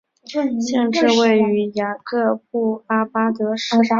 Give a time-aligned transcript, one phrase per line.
[0.25, 3.75] 县治位于雅各布阿巴德市。